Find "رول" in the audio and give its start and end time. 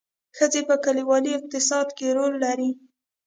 2.17-2.33